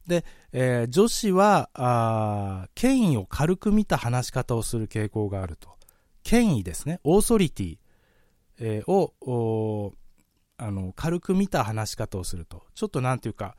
[0.08, 5.68] で、えー、女子は、あ権威を軽く見た話し方をする傾向があると。
[6.24, 7.78] 権威ですね、オーソリティ、
[8.62, 9.94] えー、を、
[10.56, 12.64] あの、軽く見た話し方をすると。
[12.74, 13.58] ちょっとなんていうか、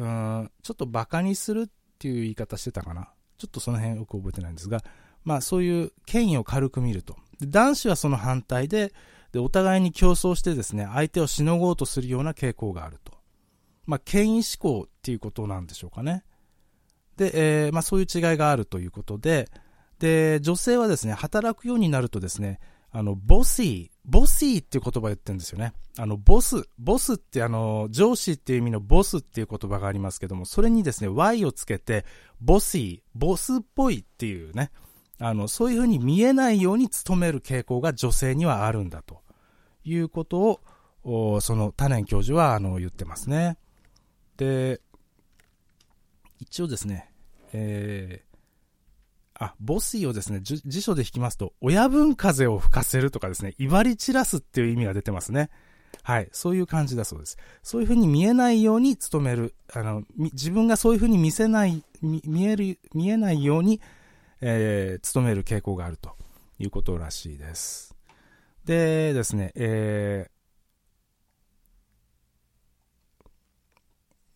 [0.00, 3.10] うん、ちょっと馬鹿にするっていう言い方してたかな。
[3.36, 4.82] ちょっとその辺よく覚えてないんですが、
[5.24, 7.16] まあそういう権威を軽く見ると。
[7.42, 8.92] 男子はその反対で、
[9.32, 13.12] で、お互いに競争してですね、相手をしのごうとするような傾向があると。
[13.86, 16.24] まあ、権威志向っていうことなんでしょうかね。
[17.16, 19.48] で、えー、まあそういう違いがあるということで、
[19.98, 22.58] で、女性はですね、働くようになるとですね、
[22.92, 25.72] あの、ボシー、ボシーっていう言葉言ってるんですよね。
[25.96, 32.04] あの、ボス、ボスってあの、上司っていう意味のボスっていう言葉がありますけども、それにですね、Y をつけて、
[32.40, 34.72] ボシー、ボスっぽいっていうね、
[35.18, 39.22] あの、そういうふうに見えないように努める傾向が女性にはあるんだと
[39.84, 40.60] いうこと
[41.04, 43.56] を、そのタネン教授はあの言ってますね。
[44.36, 44.80] で、
[46.40, 47.12] 一応ですね、
[47.52, 48.24] え
[49.40, 55.48] あ、ボスイをですね、辞書で引きますと、親分風を吹かせるとかですね、威張り散らすっていう意味が出てますね。
[56.02, 56.28] はい。
[56.30, 57.38] そういう感じだそうです。
[57.62, 59.54] そういうふうに見えないように努める。
[59.72, 63.80] あの、自分がそういうふうに見せない、見える、見えないように、
[64.42, 66.14] えー、努める傾向があると
[66.58, 67.96] いうことらしいです。
[68.66, 70.28] でですね、え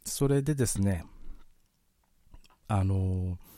[0.06, 1.04] ー、それでですね、
[2.68, 3.53] あのー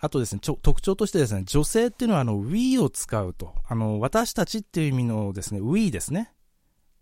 [0.00, 3.54] あとですね、特徴としてですね、女性っていうのはあの we を使うと。
[3.68, 6.32] あの、私たちっていう意味のですね、we ですね。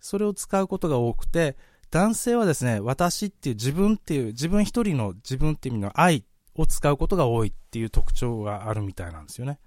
[0.01, 1.57] それを使うことが多くて、
[1.91, 6.25] 男性はですね、私っていう自分っていう、自分一人の自分っていう意味の愛
[6.57, 9.61] を使うことが多いっていう特徴があるみたいなんですよね。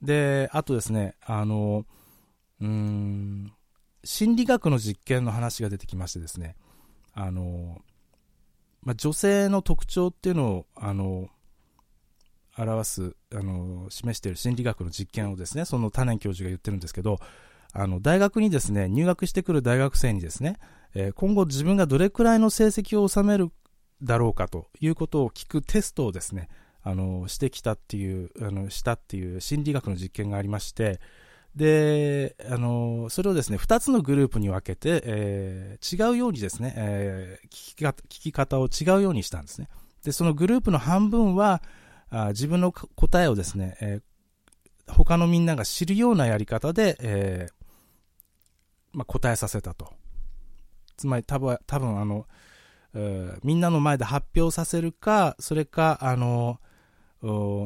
[0.00, 1.84] で、あとですね、あの、
[2.60, 3.52] うん、
[4.04, 6.54] 心理学の実験の話が出てきましてですね、
[7.12, 7.82] あの、
[8.82, 11.28] ま、女性の特徴っていうのを、あの、
[12.62, 17.18] 表す、あの、示している心理学の実験をですね、そのタネン教授が言ってるんですけど、
[17.72, 20.56] あの、大学にですね、入学してくる大学生にですね、
[20.94, 23.50] えー、今後自分がどれくらいの成績を収める
[24.02, 26.48] だろうかということを聞くテストをですね、
[26.82, 31.00] あの、してきたっていう、あの、したっていう心理学の実験がありまして、
[31.54, 39.68] で、あの、それをですね、二つのグループに分けて、えー、違うようにですね、えー、聞き方、聞き方を違うようにしたんですね。
[40.04, 41.62] で、そのグループの半分は、
[42.10, 47.52] あ自分の答えをですね、えー、他のみんなが知るようなやり方で、えー、
[48.92, 49.92] まあ、答えさせたと。
[50.96, 52.26] つまり多分、多分あの
[52.94, 56.58] え、みんなの前で発表させるか、それか、あの、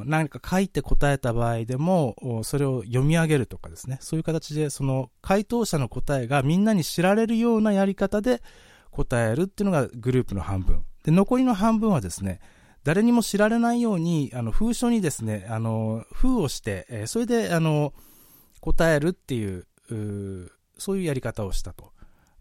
[0.05, 3.99] 何か書いて答えた場合でも、それを読み上げるとかですね。
[4.01, 8.43] そういう形で、その回答者の答えがみんなに知られるようなやり方で
[8.91, 10.85] 答えるっていうのがグループの半分。
[11.05, 12.41] で、残りの半分はですね、
[12.85, 17.95] 誰にも知られないように、あの、封書にですね、あの、封をして、えそれで、あの、
[18.61, 21.93] 答えるっていう、うそういうやり方をしたと。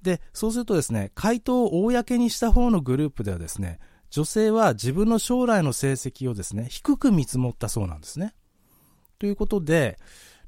[0.01, 3.79] で、そうするとですね、回答を公にした方のグループではですね、
[4.09, 8.35] 女性は自分の将来の成績をですね、低く見積もったそうなんですね。
[9.17, 9.97] ということで、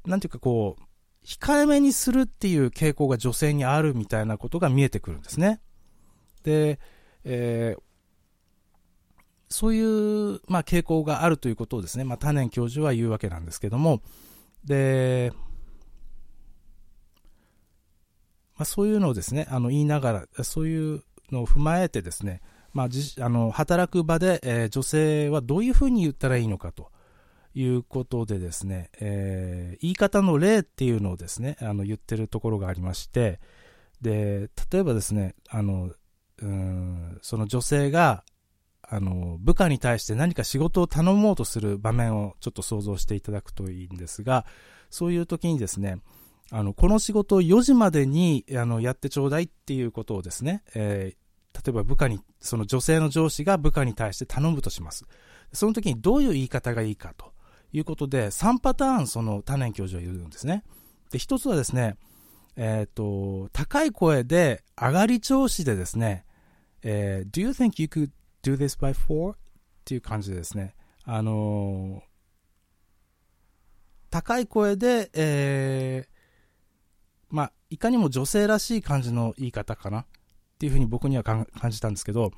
[0.04, 0.82] なんていうかこう、
[1.26, 5.60] 控えめにするっていう傾向が女性にあるみたいなことが見えてくるんですね。
[6.44, 6.78] で、
[7.24, 7.82] えー、
[9.48, 14.02] そういう、まあ、傾向があるということをですね、まあ、多年教授は言うわけなんですけども、
[14.64, 15.32] で、
[18.56, 22.40] まあ、そういうのをですね、あの、言いながら、そういうのを踏まえてですね、
[22.72, 22.88] まあ、
[23.24, 26.90] あの働く場で、えー、女性はどういうふうに言ったらいいのかと。
[27.58, 33.40] いうことでですね、えー、言い方の例っていうのをですね、あの言ってるところがありまして、
[34.02, 35.90] で、例えばですね、あの、
[36.42, 38.24] うんその女性が、
[38.88, 44.46] あの、部下に対して何か仕事を頼もうとする場面をちょっと想像していただくといいんですが、
[44.90, 45.98] そういう時にですね、
[46.50, 55.04] あの、この仕事を4時までに、あの、やってちょうだいっていうことをですね、えー、例えば部下に、その女性の上司が部下に対して頼むとします。
[55.52, 57.32] その時にどういう言い方がいいかと
[57.72, 60.62] いうことで、3パターンその多年教授は言うんですね。
[61.10, 61.96] で、一つはですね、
[62.56, 66.24] えっ、ー、と、高い声で上がり調子でですね、
[66.82, 68.10] えー、Do you think you could
[68.46, 69.32] do this by four?
[69.32, 69.36] っ
[69.84, 72.06] ていう感じでですね、あのー、
[74.10, 76.08] 高い声で、えー、
[77.28, 80.06] まあ、いかにも女性らしい感じの言い方かなっ
[80.58, 82.32] ていうふうに僕には感じたんですけど、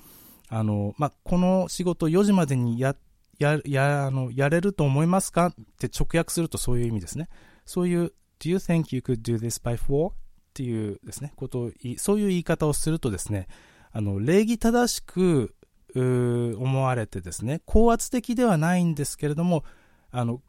[0.48, 2.96] あの、まあ、この仕事4時までにや、
[3.38, 5.46] や、や、あの、やれると思いますか？
[5.46, 7.28] って直訳するとそういう意味ですね。
[7.64, 10.10] そういう、Do you think you could do this by four?
[10.10, 10.14] っ
[10.54, 13.46] ていうですね、ことを、そういう言い方をするとですね、
[13.92, 15.54] あの、礼儀正しく、
[16.00, 19.64] 思われてですね、高圧的ではないんですけれども、
[20.10, 20.42] あの、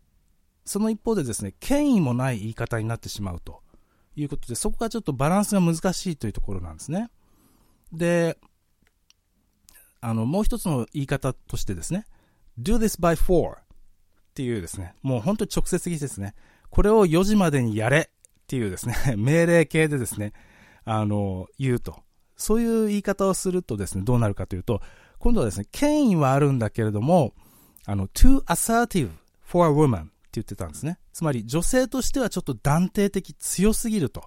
[0.66, 3.62] その一方でですね、権威もない言い方になってしまうと
[4.16, 7.10] いうことで、そこがちょっとバランスが難しいというところなんですね。
[7.92, 8.38] で、
[10.02, 12.06] あの、もう一つの言い方としてですね、
[12.60, 13.62] do this by four っ
[14.34, 16.36] ていうですね、もう本当に直接的ですね。
[16.70, 20.34] これを4時までにやれっていうですね、 命令形でですね、
[20.86, 22.04] あの、言うと。
[22.36, 24.82] そういう言い方をするとですね、どうなるかというと、
[25.20, 27.34] 今度はですね、権威はあるんだけれども、
[27.86, 29.10] あの、too assertive
[29.46, 30.98] for a woman って言ってたんですね。
[31.14, 34.24] つまり、女性としてはちょっと断定的強すぎると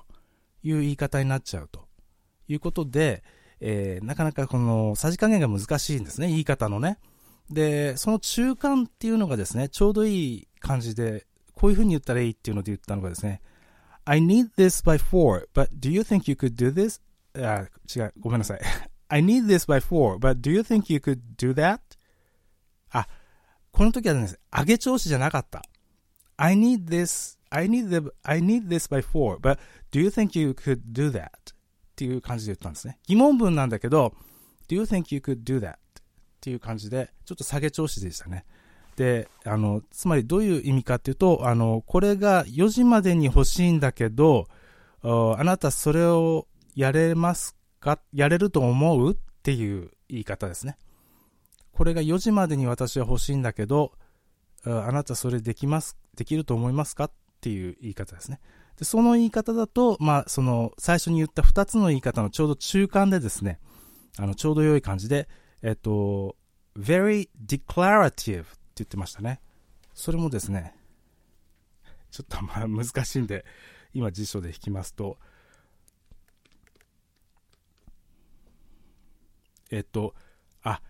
[0.63, 1.87] いう言い方になっちゃうと
[2.49, 3.25] いうことで、
[3.61, 6.99] えー、なかなかこのさじ加減が難しいんですね、言い方のね。
[7.51, 13.41] で、その中間っていうのがですね、ちょうどいい感じで、こういう風に言ったらいいっていうので言ったのがですね、
[14.05, 17.01] I need this by four, but do you think you could do this?
[17.35, 18.61] あ、違う、ごめんなさい。
[19.13, 21.81] I need this by four, but do you think you could do that?
[22.93, 23.07] あ、
[23.71, 25.63] この時はね、上げ調子じゃなかった。
[26.39, 29.59] I need this, I need the, I need this by four, but
[29.91, 31.27] do you think you could do that?
[31.27, 31.29] っ
[31.95, 32.99] ていう感じで言ったんですね。
[33.07, 34.15] 疑問文なんだけど、
[34.67, 35.75] do you think you could do that?
[35.75, 35.77] っ
[36.41, 38.47] ていう感じで、ちょっと下げ調子でしたね。
[38.97, 44.47] で、あの、つまりどういう意味かっていうと、あの、これが4時までに欲しいんだけど、
[45.03, 49.13] あなたそれをやれますかやれると思う？
[49.13, 50.79] っていう言い方ですね。
[51.73, 53.93] これが4時までに私は欲しいんだけど、
[54.65, 57.05] あなたそれできます、できると思いますか？
[57.05, 58.41] っていう言い方ですね。
[58.79, 63.59] で、その言い方だと、まあ、その、最初に言った2つの言い方のちょうど中間でですね、
[64.19, 65.29] あの、ちょうど良い感じで、
[65.61, 66.37] えっと、
[66.79, 69.41] very declarative って言ってましたね。
[69.93, 70.75] それもですね、
[72.11, 73.45] ちょっとまあ難しいんで、
[73.93, 75.19] 今辞書で引きますと、
[79.73, 80.15] えっと、
[80.63, 80.81] あ、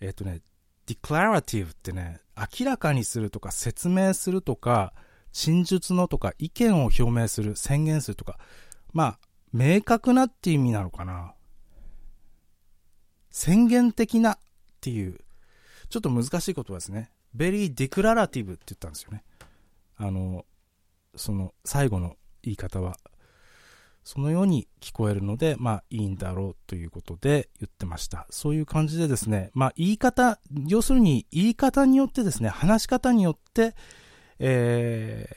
[0.00, 0.40] えっとね、
[0.86, 4.94] declarative ってね、明らかにするとか説明するとか、
[5.32, 8.38] 陳述のとか意見を表明する、宣言するとか、
[8.92, 9.18] まあ、
[9.52, 11.34] 明確なって意味なのかな。
[13.30, 14.38] 宣言的なっ
[14.80, 15.18] ていう、
[15.90, 17.10] ちょっと難しい言葉ですね。
[17.36, 19.24] very declarative って言ったんですよね。
[19.96, 20.46] あの、
[21.16, 22.98] その最後の言い方は。
[24.06, 28.28] そのように聞こえるので、まあいいんだろうということで言ってました。
[28.30, 30.38] そういう感じでですね、まあ言い方、
[30.68, 33.74] 要するに言い方によってですね、話し方によって、
[34.38, 35.28] え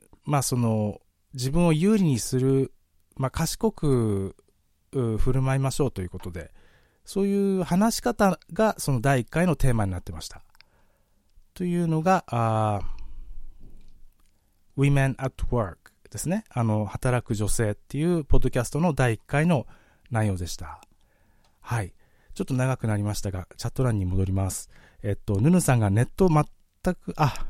[0.00, 1.02] ー、まあその、
[1.34, 2.72] 自分を有利にする、
[3.16, 4.34] まあ賢く
[4.90, 6.52] 振る舞いましょうということで、
[7.04, 10.42] そういう話し方がその第1回のテーマになってました。
[11.52, 12.24] というのが、
[14.78, 16.44] Women at Work ですね。
[16.50, 19.66] あの、働く女性っていうポッドキャストの第1回の
[20.10, 20.80] 内容でした。
[21.60, 21.94] はい。
[22.34, 24.70] ちょっと長くなりましたが、チャット欄に戻ります。
[25.02, 26.44] えっと、ヌヌさんがネット全
[26.94, 27.46] く、あ、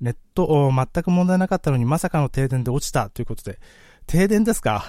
[0.00, 3.58] ネット全く問題なかったのにまさかの停電で落ちたということで、
[4.06, 4.84] 停電ですか？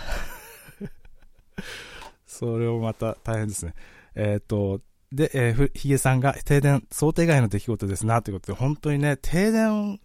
[2.25, 3.73] それをまた大変ですね。
[4.15, 9.99] えっ、と、で、えー、ヒゲさんが停電、想定外の出来事ですな、ということで、本当にね、停電、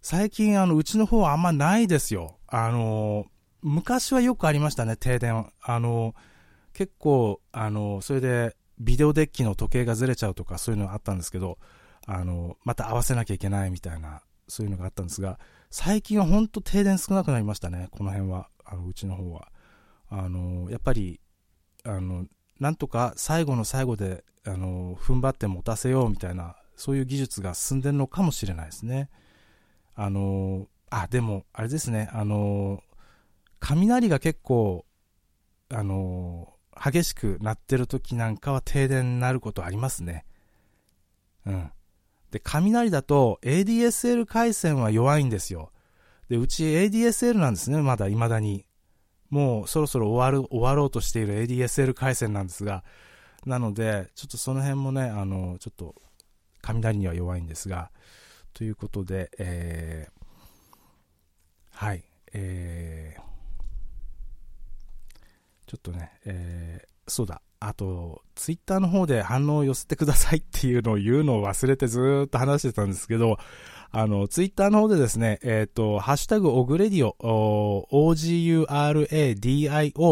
[0.00, 2.38] 最近あの、うちの方はあんまないですよ。
[2.46, 3.26] あの、
[3.62, 5.50] 昔はよくありましたね、停電。
[5.60, 6.14] あの、
[6.72, 11.58] 結構、あの、それで、ビデオデッキの時計がずれちゃうとかそういうのがあったんですけど、
[12.06, 15.38] あの、また合わせなきゃいけないみたいな、そういうのがあったんですが、
[15.70, 19.48] 最近は本当停電少なくなりましたね、この辺は、あのうちの方は。
[20.10, 21.20] あの、やっぱり、
[21.84, 22.26] あの、
[22.60, 29.10] なんとか最後の最後で、あの、踏ん張って持たせようみたいな、そういう技術が進んでるのかもしれないですね。
[30.00, 32.80] あの、あ、でも、あれですね、あの、
[33.58, 34.86] 雷が結構、
[35.70, 40.24] あの、激しくなってる時なんかは停電になることありますね。
[41.44, 41.72] うん。
[42.30, 45.72] で、雷だと ADSL 回線は弱いんですよ。
[46.28, 48.66] で、うち ADSL なんですね、まだ未だに。
[49.30, 52.84] もうそろそろ終わる、終わろうとしている ADSL 回線なんですが、
[53.44, 55.96] なので、ちょっとその辺もね、あの、ちょっと、
[56.62, 57.90] 雷には弱いんですが、
[58.58, 62.02] ということで、えー、はい、
[62.32, 63.20] えー、
[65.68, 73.38] ちょっとね、えー、そうだ、あと、ツイッターの方で反応を寄せてくださいっていうのを言うのを忘れてずっと話してたんですけど、
[73.92, 78.60] あの、ツイッターの方でですね、えっ、ー、と、ハッシュタグオグレディオ、OGURADIO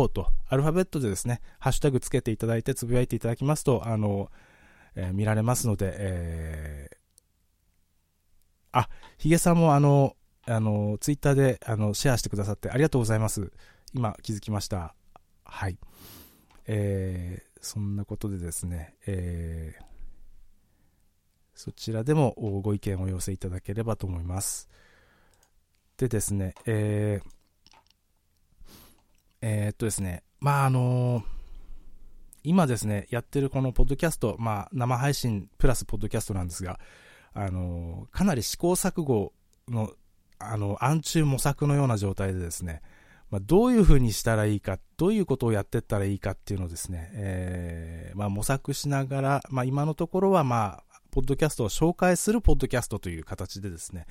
[0.06, 4.30] と、アルファベットでですね、ハッシュタグつけていただいて、つぶやいていただきますと、あの、
[4.94, 6.95] えー、見られますので、え、
[8.78, 10.16] あ、ヒゲさんもあの、
[10.46, 13.50] あの、ツイッターで、あの、シェアしてくださってありがとうございます。
[13.94, 14.94] 今気づきました。
[15.44, 15.78] はい。
[16.66, 19.84] えー、そんなことでですね、えー、
[21.54, 24.68] そちらでもご意見をお寄せいただければと思います。
[25.96, 27.28] でですね、えー、
[29.40, 31.24] えー、っとですね、まああのー、
[32.44, 36.78] 今ですね、やってるこのポッドキャスト、まあ生配信プラスポッドキャストなんですが、
[37.36, 39.34] あの、かなり試行錯誤
[39.68, 39.92] の、
[40.38, 42.80] あの、暗中模索のような状態でですね、
[43.30, 54.06] まあ、どういうふうにしたらいいか、どういうことをやっていったらいいかっていうのをですね、えー、まあ、模索しながら、まあ、今のところは、まあ、ポッドキャストを紹介するポッドキャストという形でですね、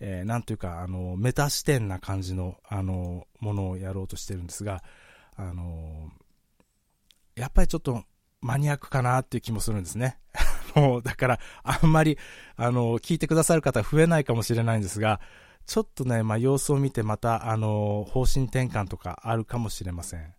[0.00, 4.82] えー、なんというか、あの、メタ視点な感じの、あの、ものをやろうとしてるんですが、
[5.36, 6.10] あの、
[7.34, 8.04] やっぱりちょっと
[8.40, 10.18] マニアックかなっていう気もするんですね。
[11.04, 12.18] だから、あんまり、
[12.56, 15.20] あの、聞いてくださる方増えないかもしれないんですが、
[15.66, 20.34] ちょっとね、まあ、様子を見てまた、あの、方針転換とかあるかもしれません。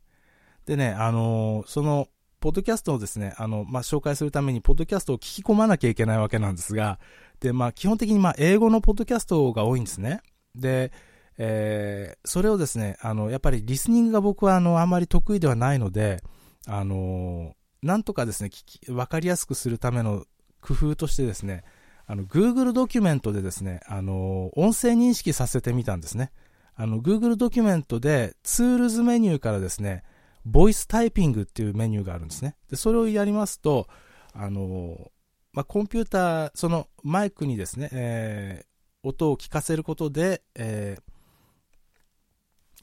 [0.65, 2.09] でね、あの、その、
[2.39, 6.99] ポッドキャストをですね、あの、まあ、紹介するために、ポッドキャストを聞き込まなきゃいけないわけなんですが、
[7.39, 10.21] で、まあ、基本的に、ま、英語のポッドキャストが多いんですね。
[10.53, 10.91] で、
[11.37, 16.21] えー、それをですね、あの、やっぱりリスニングが僕は、あの、あまり得意ではないので、
[16.67, 17.55] あの、
[17.85, 20.25] なんとかですね、聞き、わかりやすくするための
[20.59, 21.63] 工夫としてですね、
[22.07, 26.31] あの、Google ドキュメントでですね、あの、音声認識させてみたんですね。
[26.73, 30.03] あの、Google ドキュメントでツールズメニューからですね、
[30.45, 32.55] ボイスタイピングっていうメニューがあるんですね。
[32.71, 33.87] で、それをやりますと、
[34.33, 35.11] あの、
[35.53, 41.03] まあ、コンピューター、そのマイクにですね、えー、音を聞かせることで、えー、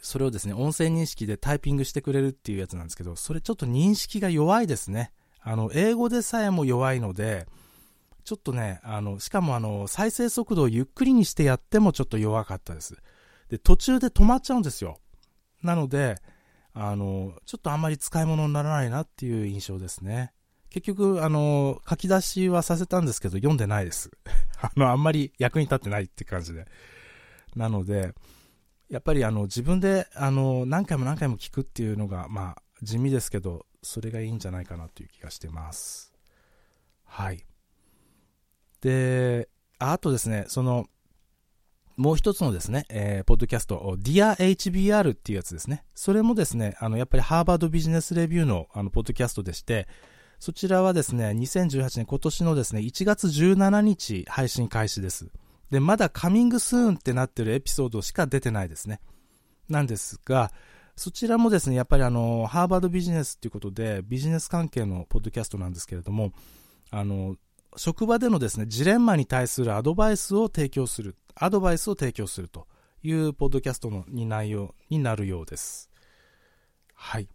[0.02, 5.12] それをですね、音声認識でタイピングしてくれるっていうやつなんですけど、それちょっと認識が弱いですね。
[5.40, 7.46] あの、英語でさえも弱いので、
[8.24, 12.96] ちょっとね、あの、しかもあの、再生速度をゆっくりにしてやってもちょっと弱かったです。
[13.48, 14.98] で、途中で止まっちゃうんですよ。
[15.62, 16.16] なので、
[16.74, 20.32] あの、ちょっとあんまり使い物にならないなっていう印象ですね。
[20.70, 24.10] 結局、あの、書き出しはさせたんですけど、読んでないです。
[24.60, 26.66] あの、あんまり役に立ってないって感じで。
[27.54, 28.14] なので、
[28.92, 36.12] やっぱりあの、自分で、あの、何回も何回も聞くっていうのが、まあ、地味ですけど、それがいいんじゃないかなという気がしてます。
[37.06, 37.42] はい。
[38.82, 40.84] で、あとですね、その、
[41.96, 45.86] もう一つのですね、えー、ポッドキャスト、DearHBR っていうやつですね。
[45.94, 49.88] それもですね、あの、やっぱりハーバードビジネスレビューの、あの、ポッドキャストでして、
[50.38, 55.30] そちらはですね、2018年今年のですね、1月17日配信開始です。
[55.72, 59.00] で、まだカミングスーンってなってるエピソードしか出てないですね。
[59.70, 60.52] なんですが、
[60.96, 66.34] そちらもですね、やっぱりあの、ハーバードビジネスっていうことで、ビジネス関係のポッドキャストなんですけれども、
[66.90, 67.36] あの、
[67.78, 72.66] 職場でのですね、ジレンマに対するアドバイスを提供する、アドバイスを提供すると
[73.02, 75.90] いうポッドキャストのに内容になるようです。
[76.92, 77.28] はい。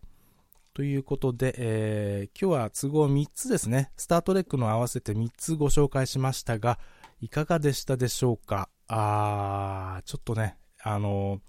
[0.75, 3.89] ということで、えー、今日は都合3つですね。
[3.97, 6.77] スタートレックの合わせて3つご紹介しましたが、
[7.19, 8.69] いかがでしたでしょうか？
[8.87, 11.39] あー、ちょっとね、あのー、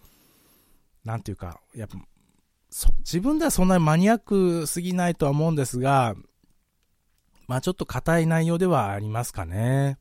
[1.05, 1.99] なんていうか、やっぱ、
[2.99, 6.14] 自分ではそんなにマニアックすぎないとは思うんですが、
[7.47, 9.99] まあちょっと硬い内容ではありますかね。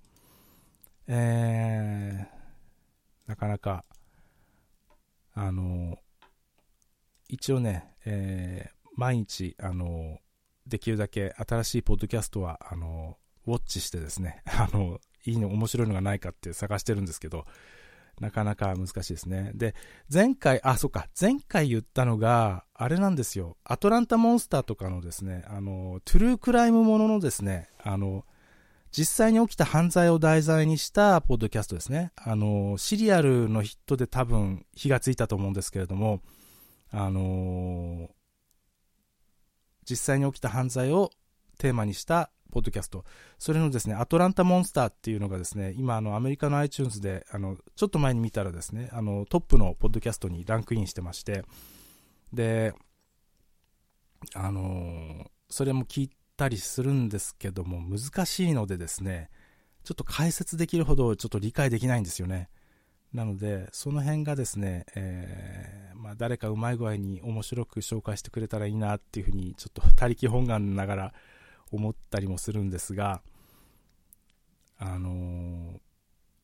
[1.08, 3.86] えー、なかなか、
[5.34, 5.98] あの、
[7.28, 10.20] 一応ね、えー、毎日、あの、
[10.66, 15.00] できるだけ新しいポッドキャストは、あの、ウォッチしてですね、あの、
[15.32, 17.46] いいの、面白いのがないかって探してるんですけど、
[18.20, 19.52] なかなか難しいですね。
[19.54, 19.76] で、
[20.12, 23.58] 前回、あ、そっか、前回言ったのが、あれなんですよ。
[23.64, 28.26] アトランタモンスターとかのですね、あの、トゥルークライムもののですね、あの、
[28.92, 32.12] 実際に起きた犯罪を題材にしたポッドキャストですね。
[32.16, 36.22] あの、シリアルのヒットで多分火がついたと思うんですけれども、
[36.92, 38.10] あの
[39.90, 41.12] 実際に起きた犯罪を
[41.58, 43.06] テーマにしたポッドキャスト。
[43.38, 51.44] それのですね、アトランタモンスターっていうのがですね、今あのアメリカの iTunes で、あの、ちょっと前に見たらですね、あの、トップのポッドキャストにランクインしてまして、
[52.34, 52.74] で、
[54.34, 59.30] あのそれも聞いたりするんですけども、難しいのでですね、
[59.84, 62.50] ちょっと解説できるほどちょっと理解できないんですよね。
[63.14, 71.14] なので、その辺がですね、えー、まあ、誰かうまい具合に面白く紹介してくれたらいいなっていうふうに、ちょっと 他力本願ながら
[71.72, 73.22] 思ったりもするんですが、
[74.80, 75.80] あのー、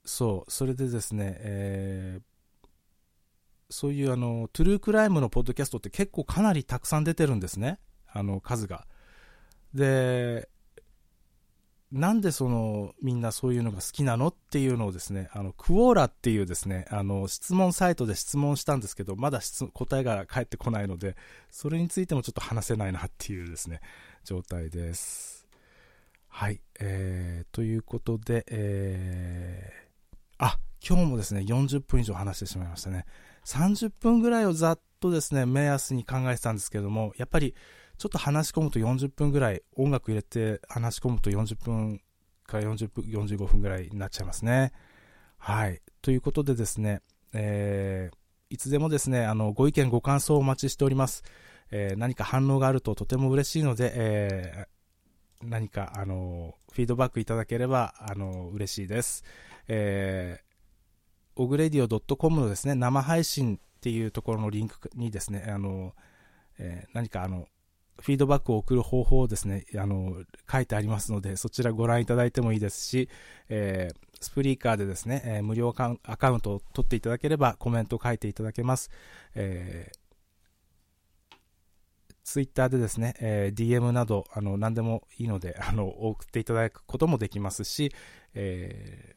[0.05, 2.23] そう、それでですね、えー、
[3.69, 7.79] そういうあの、トゥルークライムのポッドキャストって結構かなりたくさん出てるんですね。
[8.11, 8.85] あの、数が。
[9.73, 10.49] で、
[11.93, 19.41] なんでその、みんなそういうのが好きなのっていうのをですね、あの、クオーラっていうですね、あの、質問サイトで質問したんですけど、まだ
[19.73, 21.15] 答えが返ってこないので、
[21.51, 23.79] それについてもちょっと話せないなっていうですね、
[24.23, 25.47] 状態です。
[26.27, 26.61] はい。
[26.79, 33.05] えー、ということで、えー、あ、今日もですね、40分以上話してしまいましたね。
[33.45, 37.53] 30分ぐらいをざっとですね、目安に考えてたんですけども、やっぱり、
[37.97, 42.01] ちょっと話し込むと40分ぐらい、音楽入れて話し込むと40分
[42.47, 44.71] から40分、45分ぐらいになっちゃいますね。
[45.37, 45.81] はい。
[46.01, 47.01] ということでですね、
[47.33, 48.15] えー、
[48.49, 51.23] いつでもですね、あの、ご意見、ご感想をお待ちしております。
[51.75, 59.23] えー、何か反応があるととても嬉しいので、えー、何か、あの、フィードバックいただければ、あの、嬉しいです。
[59.67, 65.95] えー、オグレディオ .com のですね、生配信っていうところのリンクにですね、あの、
[66.59, 67.47] えー、何かあの、
[67.99, 73.09] フィードバックを送る方法をですね、あの、書いてありますので、そちらご覧いただいてもいいですし、
[73.49, 78.91] えー、 Spreaker でですね、えー、無料アカウントを取っていただければコメントを書いていただけます。
[79.33, 80.02] えー
[82.23, 87.93] ツイッターでですね、えー、DM など、あの、何でもいいので、あの、送っていただくこともできますし、
[88.33, 89.15] え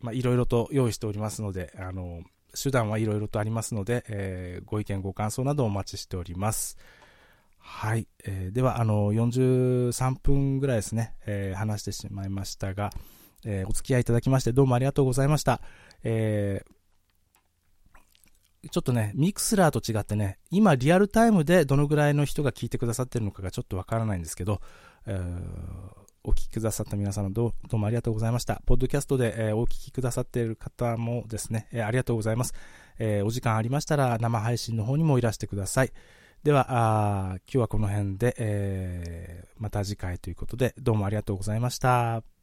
[0.00, 2.22] ー、まあ、いろいろと用意しておりますので、あの、
[2.60, 6.78] 手段はいろいろとありますので、えー、ご意見、ご感想などお待ちしております。
[7.58, 8.08] はい。
[8.24, 12.90] えー、では、あの、43分ぐらいですね、えー、話してしまいましたが、
[13.44, 15.60] えー、お付き合いいただきましてどうもありがとうございました。
[16.02, 16.72] えー、
[18.68, 24.60] ちょっとね、ミクスラーと違ってね、今リアルタイムでどのぐらいの人が聞いてくださってるのかがちょっとわからないんですけど、
[25.06, 28.60] えー、お聞きくださった皆様どうもありがとうございました。
[28.66, 32.52] ポッドキャストで、えー、お聞きくださっている方もですね、えー、ありがとうございます。
[33.02, 35.92] えお時間ありましたら生配信の方にもいらしてください。
[36.44, 42.39] では、あ今日はこの辺で、えまた次回ということで、どうもありがとうございました。